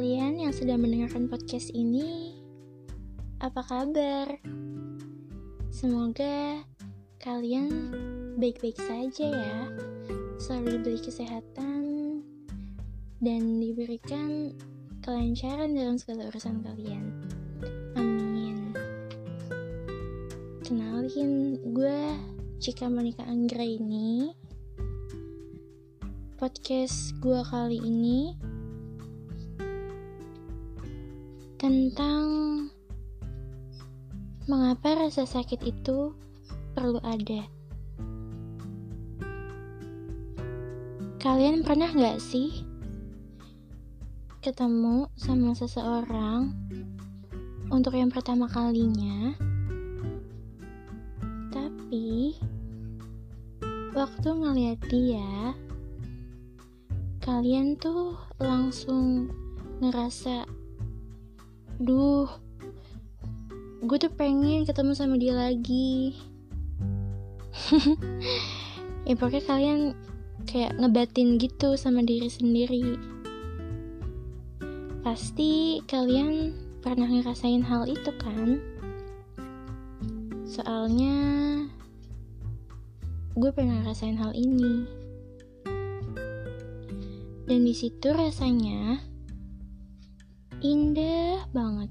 [0.00, 2.32] kalian yang sedang mendengarkan podcast ini,
[3.36, 4.32] apa kabar?
[5.68, 6.64] Semoga
[7.20, 7.68] kalian
[8.40, 9.60] baik-baik saja ya,
[10.40, 11.84] selalu diberi kesehatan
[13.20, 14.56] dan diberikan
[15.04, 17.04] kelancaran dalam segala urusan kalian.
[18.00, 18.72] Amin.
[20.64, 22.00] Kenalin, gue
[22.56, 24.32] Cika Monika Anggra ini.
[26.40, 28.32] Podcast gue kali ini
[31.60, 32.24] tentang
[34.48, 36.16] mengapa rasa sakit itu
[36.72, 37.44] perlu ada.
[41.20, 42.64] Kalian pernah gak sih
[44.40, 46.56] ketemu sama seseorang
[47.68, 49.36] untuk yang pertama kalinya,
[51.52, 52.40] tapi
[53.92, 55.52] waktu ngeliat dia,
[57.20, 59.28] kalian tuh langsung
[59.84, 60.48] ngerasa
[61.80, 62.28] duh.
[63.80, 66.12] Gue tuh pengen ketemu sama dia lagi.
[69.08, 69.80] Ya pokoknya kalian
[70.44, 73.00] kayak ngebatin gitu sama diri sendiri.
[75.00, 76.52] Pasti kalian
[76.84, 78.60] pernah ngerasain hal itu kan?
[80.44, 81.16] Soalnya
[83.34, 84.84] gue pernah ngerasain hal ini.
[87.48, 89.09] Dan di situ rasanya
[90.60, 91.88] indah banget.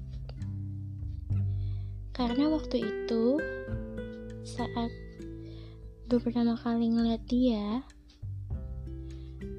[2.14, 3.42] Karena waktu itu
[4.46, 4.94] saat
[6.06, 7.82] gue pertama kali ngeliat dia,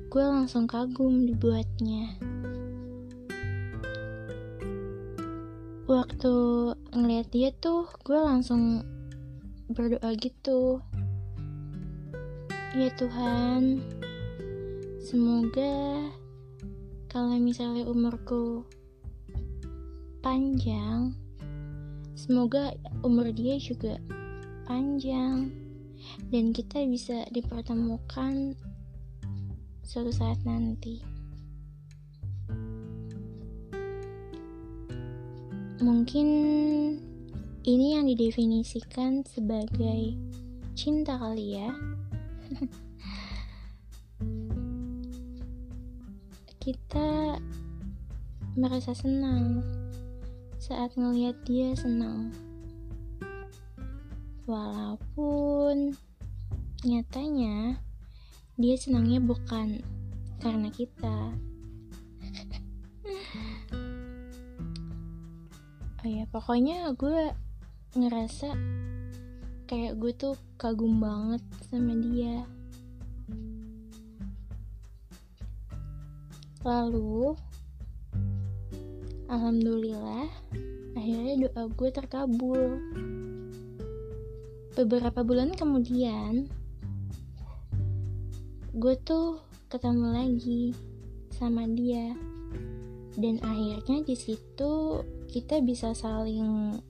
[0.08, 2.16] gue langsung kagum dibuatnya.
[5.92, 6.36] Waktu
[6.96, 8.80] ngeliat dia tuh, gue langsung
[9.68, 10.80] berdoa gitu.
[12.80, 13.84] Ya Tuhan,
[15.04, 16.08] semoga
[17.12, 18.64] kalau misalnya umurku
[20.22, 21.18] panjang.
[22.14, 23.98] Semoga umur dia juga
[24.70, 25.50] panjang
[26.30, 28.54] dan kita bisa dipertemukan
[29.82, 31.02] suatu saat nanti.
[35.82, 36.28] Mungkin
[37.66, 40.14] ini yang didefinisikan sebagai
[40.78, 41.74] cinta kali ya.
[46.62, 47.42] kita
[48.54, 49.66] merasa senang
[50.62, 52.30] saat ngelihat dia senang.
[54.46, 55.98] Walaupun
[56.86, 57.82] nyatanya
[58.62, 59.82] dia senangnya bukan
[60.38, 61.34] karena kita.
[66.06, 67.34] oh ya, pokoknya gue
[67.98, 68.54] ngerasa
[69.66, 71.42] kayak gue tuh kagum banget
[71.74, 72.46] sama dia.
[76.62, 77.34] Lalu
[79.32, 80.28] Alhamdulillah,
[80.92, 82.84] akhirnya doa gue terkabul.
[84.76, 86.52] Beberapa bulan kemudian,
[88.76, 89.40] gue tuh
[89.72, 90.76] ketemu lagi
[91.32, 92.12] sama dia,
[93.16, 95.00] dan akhirnya di situ
[95.32, 96.84] kita bisa saling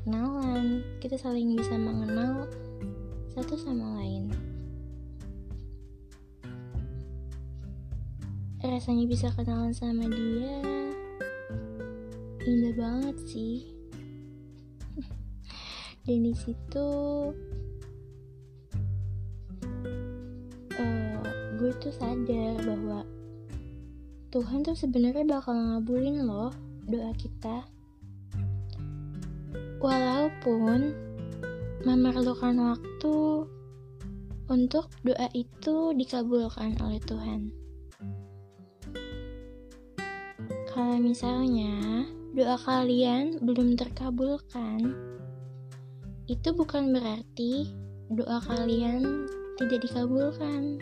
[0.00, 2.48] kenalan, kita saling bisa mengenal
[3.36, 4.32] satu sama lain.
[8.64, 10.81] Rasanya bisa kenalan sama dia
[12.42, 13.70] indah banget sih
[16.04, 16.88] dan di situ
[20.74, 21.22] uh,
[21.58, 23.06] gue tuh sadar bahwa
[24.32, 26.50] Tuhan tuh sebenarnya bakal ngabulin loh
[26.88, 27.62] doa kita
[29.82, 30.94] walaupun
[31.82, 33.46] memerlukan waktu
[34.50, 37.61] untuk doa itu dikabulkan oleh Tuhan.
[40.72, 44.96] Kalau misalnya doa kalian belum terkabulkan,
[46.32, 47.68] itu bukan berarti
[48.08, 49.28] doa kalian
[49.60, 50.80] tidak dikabulkan.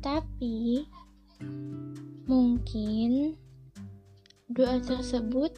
[0.00, 0.88] Tapi
[2.24, 3.36] mungkin
[4.48, 5.52] doa tersebut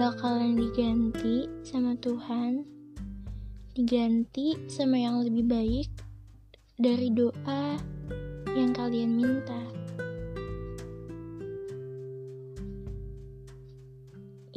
[0.00, 2.64] bakalan diganti sama Tuhan,
[3.76, 5.92] diganti sama yang lebih baik
[6.80, 7.76] dari doa
[8.56, 9.77] yang kalian minta.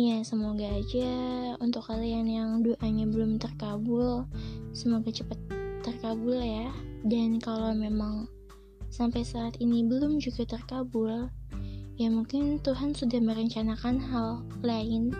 [0.02, 1.14] Ya, semoga aja
[1.62, 4.26] untuk kalian yang doanya belum terkabul,
[4.74, 5.38] semoga cepat
[5.86, 6.74] terkabul ya.
[7.06, 8.26] Dan kalau memang
[8.90, 11.30] sampai saat ini belum juga terkabul,
[12.02, 15.14] ya mungkin Tuhan sudah merencanakan hal lain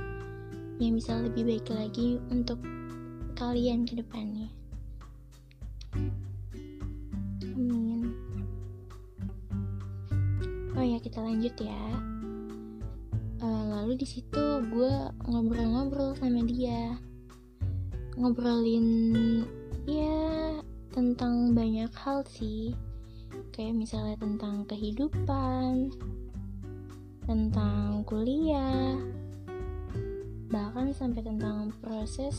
[0.82, 2.58] yang bisa lebih baik lagi untuk
[3.38, 4.50] kalian ke depannya.
[7.54, 8.18] Amin.
[10.74, 12.11] oh ya kita lanjut ya
[13.82, 14.94] lalu di situ gue
[15.26, 17.02] ngobrol-ngobrol sama dia.
[18.14, 18.88] Ngobrolin
[19.90, 20.62] ya
[20.94, 22.78] tentang banyak hal sih.
[23.50, 25.90] Kayak misalnya tentang kehidupan
[27.26, 29.02] tentang kuliah
[30.54, 32.38] bahkan sampai tentang proses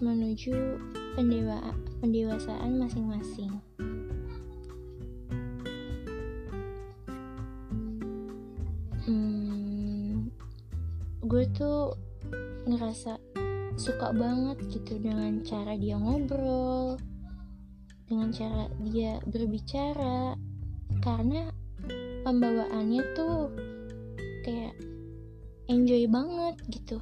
[0.00, 0.80] menuju
[1.12, 1.60] pendewa
[2.00, 3.52] pendewasaan masing-masing
[11.30, 11.94] gue tuh
[12.66, 13.14] ngerasa
[13.78, 16.98] suka banget gitu dengan cara dia ngobrol
[18.10, 20.34] dengan cara dia berbicara.
[20.98, 21.46] Karena
[22.26, 23.54] pembawaannya tuh
[24.42, 24.74] kayak
[25.70, 26.98] enjoy banget gitu.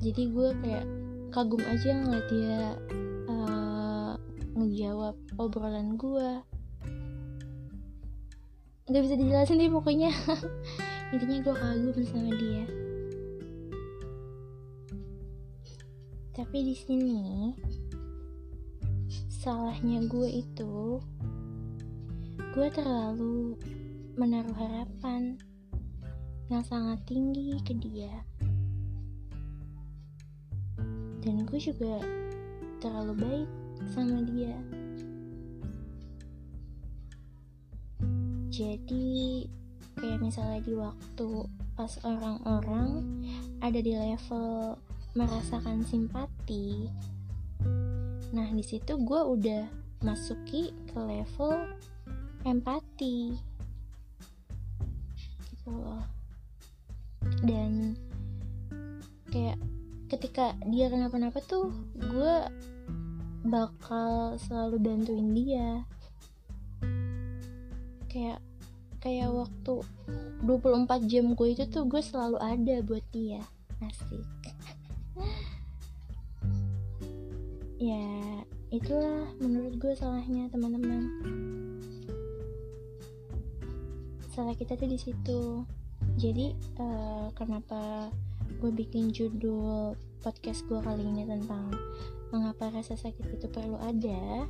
[0.00, 0.86] Jadi gue kayak
[1.36, 2.60] kagum aja ngeliat dia
[3.28, 4.16] uh,
[4.56, 6.40] ngejawab obrolan gue
[8.90, 10.10] nggak bisa dijelasin deh pokoknya.
[11.14, 12.66] Intinya gue kagum sama dia.
[16.34, 17.22] Tapi di sini
[19.30, 20.98] salahnya gue itu
[22.50, 23.54] gue terlalu
[24.18, 25.38] menaruh harapan
[26.50, 28.26] yang sangat tinggi ke dia.
[31.22, 32.02] Dan gue juga
[32.82, 33.48] terlalu baik
[33.94, 34.58] sama dia
[38.60, 39.48] jadi
[39.96, 41.28] kayak misalnya di waktu
[41.72, 43.24] pas orang-orang
[43.64, 44.76] ada di level
[45.16, 46.92] merasakan simpati
[48.30, 49.64] nah di situ gue udah
[50.00, 51.56] masuki ke level
[52.44, 53.36] empati.
[55.44, 56.04] Gitu loh.
[57.44, 57.96] Dan
[59.28, 59.60] kayak
[60.08, 61.70] ketika dia kenapa-napa tuh
[62.00, 62.34] gue
[63.44, 65.70] bakal selalu bantuin dia.
[68.10, 68.40] Kayak
[69.00, 69.80] kayak waktu
[70.44, 73.42] 24 jam gue itu tuh gue selalu ada buat dia.
[73.80, 74.24] Asik.
[77.80, 81.08] Ya itulah menurut gue salahnya teman-teman.
[84.36, 85.64] Salah kita tuh di situ.
[86.20, 88.12] Jadi uh, kenapa
[88.60, 91.72] gue bikin judul podcast gue kali ini tentang
[92.28, 94.44] mengapa rasa sakit itu perlu ada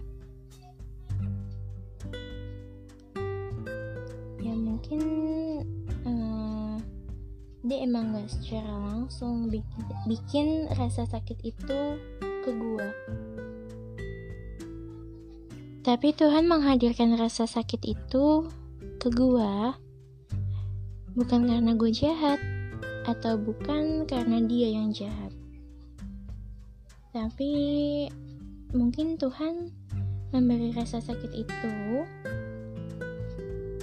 [4.91, 5.63] mungkin
[6.03, 6.75] uh,
[7.63, 11.79] dia emang gak secara langsung bikin, bikin rasa sakit itu
[12.19, 12.89] ke gue
[15.87, 18.51] tapi Tuhan menghadirkan rasa sakit itu
[18.99, 19.55] ke gue
[21.15, 22.43] bukan karena gue jahat
[23.07, 25.33] atau bukan karena dia yang jahat.
[27.11, 27.53] Tapi
[28.71, 29.73] mungkin Tuhan
[30.31, 31.75] memberi rasa sakit itu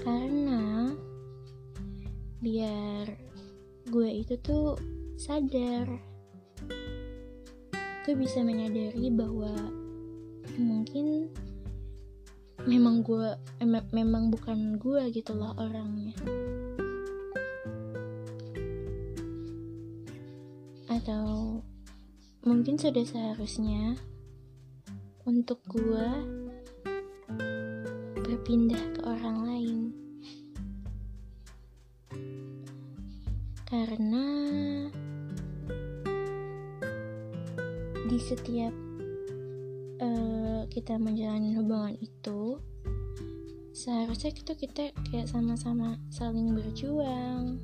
[0.08, 0.96] karena
[2.40, 3.12] biar
[3.92, 4.80] gue itu tuh
[5.20, 5.84] sadar.
[8.08, 9.52] Gue bisa menyadari bahwa
[10.56, 11.28] mungkin
[12.64, 16.16] memang gue em memang bukan gue gitu loh orangnya.
[20.88, 21.60] Atau
[22.48, 24.00] mungkin sudah seharusnya
[25.28, 26.08] untuk gue
[28.24, 29.80] berpindah ke orang lain
[33.68, 34.26] karena
[38.08, 38.72] di setiap
[40.00, 42.64] uh, kita menjalani hubungan itu
[43.76, 47.60] seharusnya itu kita kayak sama-sama saling berjuang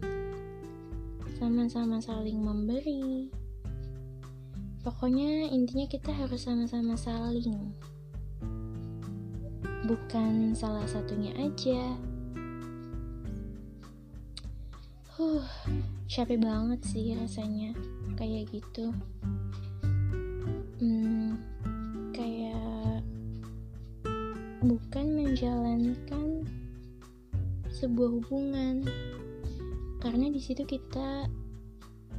[1.43, 3.27] sama-sama saling memberi.
[4.79, 7.75] Pokoknya intinya kita harus sama-sama saling.
[9.83, 11.99] Bukan salah satunya aja.
[15.19, 15.43] Huh,
[16.07, 17.71] capek banget sih rasanya
[18.19, 18.93] kayak gitu.
[20.79, 21.39] Hmm,
[22.11, 23.03] kayak
[24.63, 26.47] bukan menjalankan
[27.73, 28.85] sebuah hubungan
[29.99, 31.27] karena di situ kita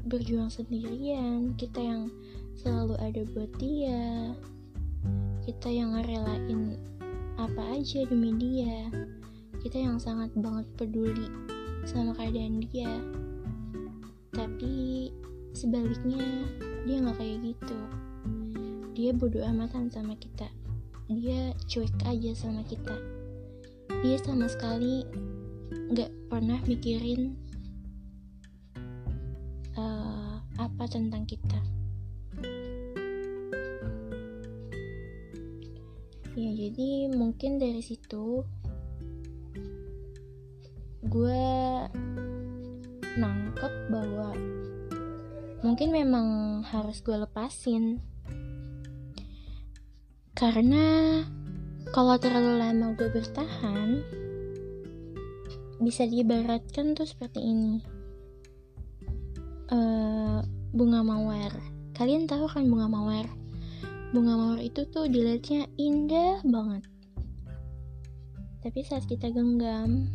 [0.05, 2.13] berjuang sendirian kita yang
[2.61, 4.33] selalu ada buat dia
[5.45, 6.77] kita yang ngerelain
[7.41, 8.93] apa aja demi dia
[9.65, 11.29] kita yang sangat banget peduli
[11.89, 12.93] sama keadaan dia
[14.35, 15.09] tapi
[15.55, 16.51] sebaliknya
[16.85, 17.79] dia nggak kayak gitu.
[18.95, 20.51] Dia bodoh amatan sama kita.
[21.09, 22.95] Dia cuek aja sama kita.
[24.03, 25.07] Dia sama sekali
[25.95, 27.39] nggak pernah mikirin
[29.79, 31.61] uh, apa tentang kita.
[36.35, 38.43] Ya jadi mungkin dari situ
[41.07, 41.47] gue
[43.15, 44.35] nangkep bahwa
[45.63, 46.29] mungkin memang
[46.67, 48.03] harus gue lepasin.
[50.35, 51.23] Karena
[51.95, 54.03] kalau terlalu lama gue bertahan
[55.79, 57.75] bisa diibaratkan tuh seperti ini.
[59.71, 60.43] Uh,
[60.75, 61.55] bunga mawar.
[61.95, 63.27] Kalian tahu kan bunga mawar?
[64.11, 66.83] Bunga mawar itu tuh dilihatnya indah banget.
[68.65, 70.11] Tapi saat kita genggam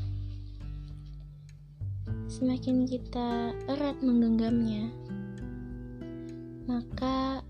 [2.29, 4.93] semakin kita erat menggenggamnya
[6.69, 7.41] maka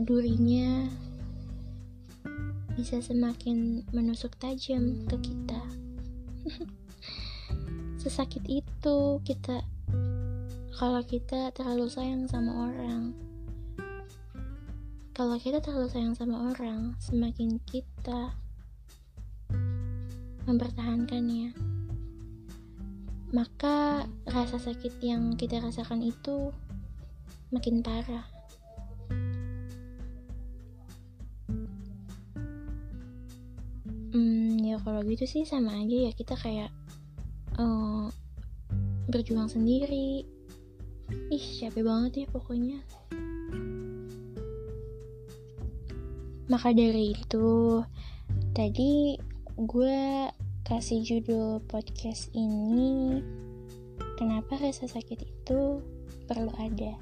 [0.00, 0.88] durinya
[2.72, 5.60] bisa semakin menusuk tajam ke kita.
[8.02, 9.60] Sesakit itu kita
[10.78, 13.10] kalau kita terlalu sayang sama orang
[15.10, 18.30] kalau kita terlalu sayang sama orang semakin kita
[20.46, 21.67] mempertahankannya
[23.28, 26.48] maka rasa sakit yang kita rasakan itu
[27.52, 28.24] makin parah.
[34.08, 36.72] Hmm ya kalau gitu sih sama aja ya kita kayak
[37.60, 38.08] uh,
[39.12, 40.24] berjuang sendiri.
[41.28, 42.80] Ih capek banget ya pokoknya.
[46.48, 47.84] Maka dari itu
[48.56, 49.20] tadi
[49.52, 50.32] gue
[50.68, 53.24] kasih judul podcast ini
[54.20, 55.80] kenapa rasa sakit itu
[56.28, 56.92] perlu ada?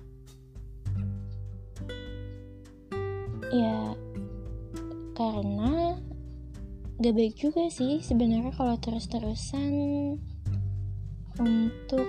[3.51, 3.91] Ya
[5.19, 5.99] karena
[7.03, 9.75] gak baik juga sih sebenarnya kalau terus-terusan
[11.43, 12.07] untuk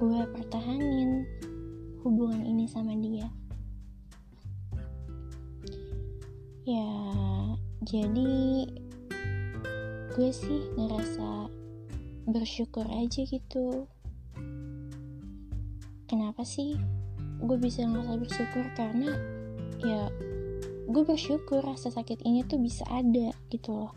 [0.00, 1.28] gue pertahanin
[2.00, 3.28] hubungan ini sama dia.
[6.64, 6.88] Ya
[7.84, 8.64] jadi
[10.12, 11.48] gue sih ngerasa
[12.28, 13.88] bersyukur aja gitu.
[16.04, 16.76] Kenapa sih
[17.40, 18.64] gue bisa ngerasa bersyukur?
[18.76, 19.16] Karena
[19.80, 20.12] ya
[20.92, 23.96] gue bersyukur rasa sakit ini tuh bisa ada gitu loh.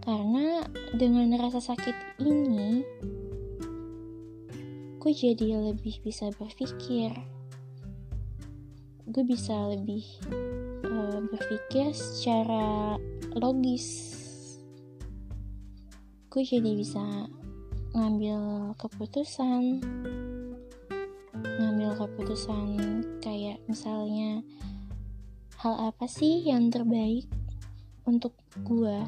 [0.00, 0.64] Karena
[0.96, 2.80] dengan rasa sakit ini
[4.96, 7.12] gue jadi lebih bisa berpikir.
[9.12, 10.08] Gue bisa lebih
[10.92, 12.96] uh, berpikir secara
[13.32, 14.12] logis.
[16.28, 17.00] Gue jadi bisa
[17.96, 19.80] ngambil keputusan.
[21.32, 22.66] Ngambil keputusan
[23.24, 24.44] kayak misalnya
[25.60, 27.24] hal apa sih yang terbaik
[28.04, 28.34] untuk
[28.66, 28.98] gue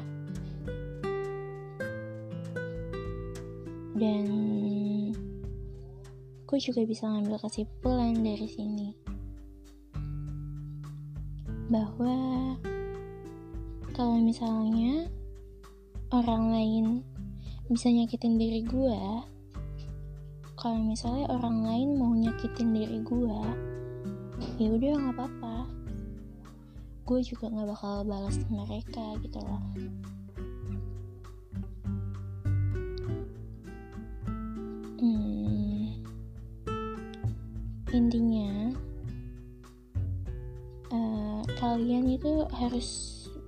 [3.95, 4.27] dan
[6.47, 9.04] gue juga bisa ngambil kesimpulan dari sini
[11.71, 12.15] bahwa
[13.95, 15.09] kalau misalnya
[16.13, 16.85] orang lain
[17.65, 19.01] bisa nyakitin diri gue
[20.55, 23.39] kalau misalnya orang lain mau nyakitin diri gue
[24.59, 25.55] ya udah nggak apa-apa.
[27.05, 29.61] Gue juga nggak bakal balas mereka gitu loh.
[34.95, 36.01] Hmm,
[37.93, 38.64] intinya
[41.55, 42.87] kalian itu harus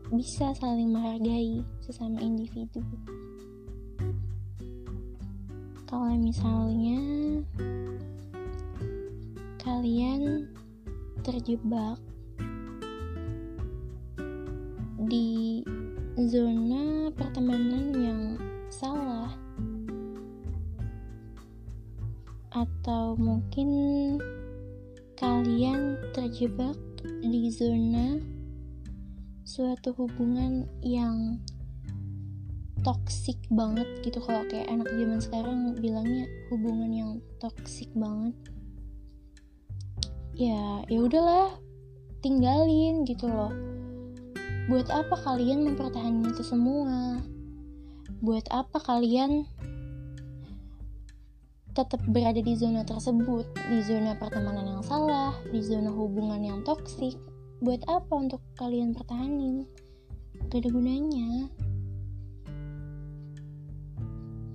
[0.07, 2.79] bisa saling menghargai sesama individu.
[5.83, 6.99] Kalau misalnya
[9.59, 10.47] kalian
[11.27, 11.99] terjebak
[15.11, 15.63] di
[16.15, 18.21] zona pertemanan yang
[18.71, 19.35] salah
[22.55, 23.67] atau mungkin
[25.19, 28.17] kalian terjebak di zona
[29.47, 31.39] suatu hubungan yang
[32.87, 34.19] toxic banget gitu.
[34.23, 37.11] Kalau kayak anak zaman sekarang bilangnya hubungan yang
[37.43, 38.35] toxic banget.
[40.37, 41.57] Ya ya udahlah
[42.21, 43.51] tinggalin gitu loh.
[44.67, 47.23] Buat apa kalian mempertahankan itu semua?
[48.19, 49.47] Buat apa kalian
[51.77, 57.13] tetap berada di zona tersebut di zona pertemanan yang salah di zona hubungan yang toksik
[57.61, 59.69] buat apa untuk kalian pertahanin
[60.49, 61.53] gak ada gunanya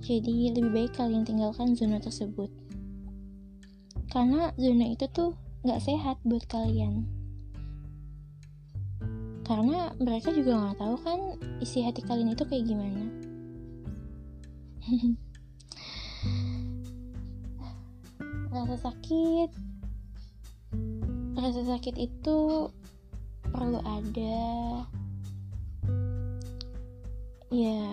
[0.03, 2.51] jadi lebih baik kalian tinggalkan zona tersebut.
[4.11, 5.31] Karena zona itu tuh
[5.63, 7.07] gak sehat buat kalian.
[9.47, 11.19] Karena mereka juga gak tahu kan
[11.63, 13.03] isi hati kalian itu kayak gimana.
[18.63, 19.49] rasa sakit
[21.35, 22.71] rasa sakit itu
[23.51, 24.47] perlu ada
[27.51, 27.91] ya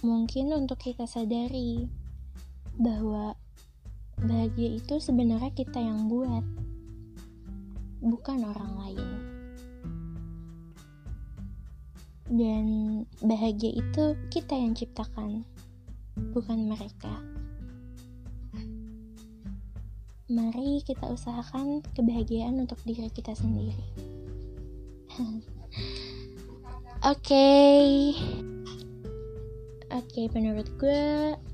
[0.00, 1.86] mungkin untuk kita sadari
[2.76, 3.36] bahwa
[4.20, 6.44] bahagia itu sebenarnya kita yang buat,
[8.00, 9.10] bukan orang lain.
[12.26, 12.66] Dan
[13.22, 15.46] bahagia itu kita yang ciptakan,
[16.16, 17.12] bukan mereka.
[20.26, 23.86] Mari kita usahakan kebahagiaan untuk diri kita sendiri.
[27.12, 27.48] Oke.
[29.96, 31.04] Oke, okay, menurut gue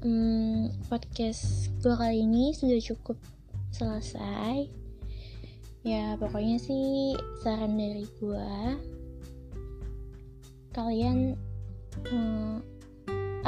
[0.02, 3.20] hmm, podcast gue kali ini sudah cukup
[3.76, 4.66] selesai.
[5.84, 8.54] Ya, pokoknya sih saran dari gue,
[10.72, 11.36] kalian
[12.08, 12.71] hmm,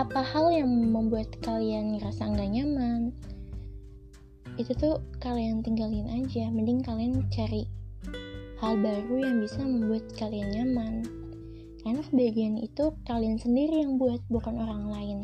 [0.05, 3.09] apa hal yang membuat kalian ngerasa nggak nyaman?
[4.61, 6.53] Itu tuh kalian tinggalin aja.
[6.53, 7.65] Mending kalian cari
[8.61, 11.09] hal baru yang bisa membuat kalian nyaman
[11.85, 15.19] karena kebahagiaan itu kalian sendiri yang buat, bukan orang lain.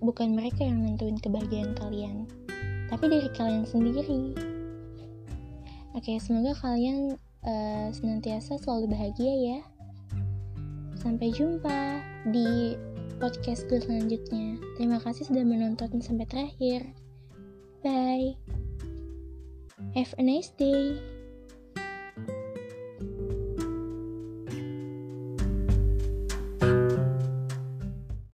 [0.00, 2.24] Bukan mereka yang nentuin kebahagiaan kalian,
[2.88, 4.32] tapi dari kalian sendiri.
[5.92, 9.58] Oke, semoga kalian uh, senantiasa selalu bahagia ya.
[10.96, 12.00] Sampai jumpa
[12.32, 12.72] di
[13.20, 14.56] podcast gue selanjutnya.
[14.80, 16.88] Terima kasih sudah menonton sampai terakhir.
[17.84, 18.40] Bye.
[19.92, 20.96] Have a nice day.